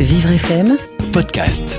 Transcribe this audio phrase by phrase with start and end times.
[0.00, 0.76] Vivre FM,
[1.12, 1.76] podcast.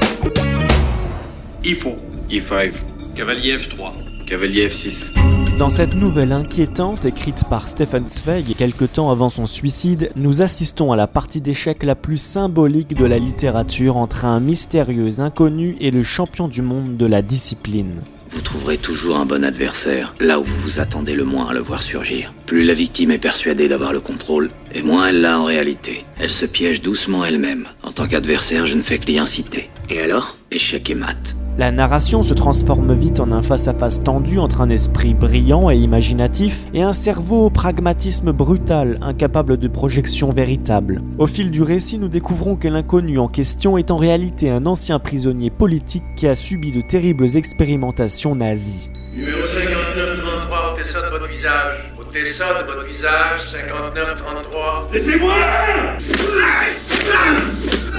[1.64, 1.96] IFO.
[2.30, 2.74] E5.
[3.16, 4.26] Cavalier F3.
[4.28, 5.14] Cavalier F6.
[5.58, 10.92] Dans cette nouvelle inquiétante écrite par Stefan Zweig quelque temps avant son suicide, nous assistons
[10.92, 15.90] à la partie d'échecs la plus symbolique de la littérature entre un mystérieux inconnu et
[15.90, 18.02] le champion du monde de la discipline.
[18.32, 21.60] Vous trouverez toujours un bon adversaire là où vous vous attendez le moins à le
[21.60, 22.34] voir surgir.
[22.46, 26.06] Plus la victime est persuadée d'avoir le contrôle, et moins elle l'a en réalité.
[26.20, 27.68] Elle se piège doucement elle-même.
[27.84, 29.70] En tant qu'adversaire, je ne fais que l'y inciter.
[29.90, 30.38] Et alors?
[30.52, 31.39] Échec et mat.
[31.60, 36.64] La narration se transforme vite en un face-à-face tendu entre un esprit brillant et imaginatif
[36.74, 41.02] et un cerveau au pragmatisme brutal, incapable de projection véritable.
[41.18, 45.00] Au fil du récit, nous découvrons que l'inconnu en question est en réalité un ancien
[45.00, 48.90] prisonnier politique qui a subi de terribles expérimentations nazies.
[49.14, 51.92] Numéro 5933 au Tessa de votre visage.
[52.00, 54.88] Au Tessa de votre visage, 5933.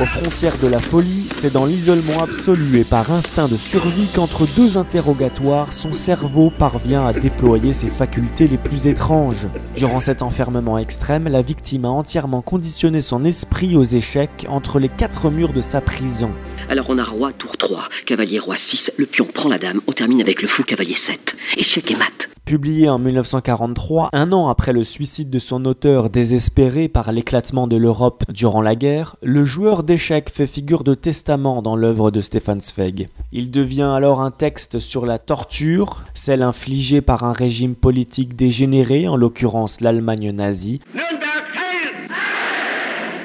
[0.01, 4.47] Aux frontières de la folie, c'est dans l'isolement absolu et par instinct de survie qu'entre
[4.57, 9.49] deux interrogatoires, son cerveau parvient à déployer ses facultés les plus étranges.
[9.77, 14.89] Durant cet enfermement extrême, la victime a entièrement conditionné son esprit aux échecs entre les
[14.89, 16.31] quatre murs de sa prison.
[16.71, 19.93] Alors on a roi tour 3, cavalier roi 6, le pion prend la dame, on
[19.93, 21.37] termine avec le fou cavalier 7.
[21.59, 22.30] Échec et mat.
[22.51, 27.77] Publié en 1943, un an après le suicide de son auteur désespéré par l'éclatement de
[27.77, 32.61] l'Europe durant la guerre, le joueur d'échecs fait figure de testament dans l'œuvre de Stefan
[32.61, 33.09] Zweig.
[33.31, 39.07] Il devient alors un texte sur la torture, celle infligée par un régime politique dégénéré,
[39.07, 40.81] en l'occurrence l'Allemagne nazie,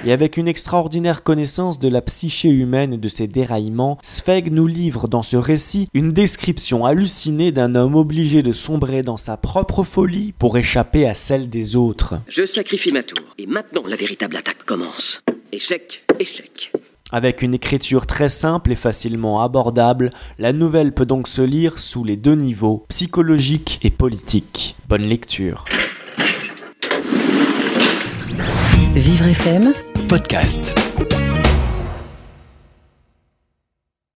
[0.05, 4.67] et avec une extraordinaire connaissance de la psyché humaine et de ses déraillements, Zweig nous
[4.67, 9.83] livre dans ce récit une description hallucinée d'un homme obligé de sombrer dans sa propre
[9.83, 12.15] folie pour échapper à celle des autres.
[12.29, 13.25] Je sacrifie ma tour.
[13.39, 15.21] Et maintenant, la véritable attaque commence.
[15.51, 16.71] Échec, échec.
[17.11, 22.03] Avec une écriture très simple et facilement abordable, la nouvelle peut donc se lire sous
[22.03, 24.75] les deux niveaux, psychologique et politique.
[24.87, 25.65] Bonne lecture.
[28.95, 29.73] Vivre FM,
[30.15, 31.24] podcast.